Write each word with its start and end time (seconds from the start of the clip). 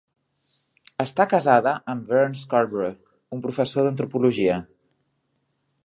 Està 1.03 1.27
casada 1.33 1.73
amb 1.93 2.09
Vern 2.13 2.33
Scarborough, 2.45 3.13
un 3.39 3.45
professor 3.47 3.89
d'antropologia. 3.89 4.61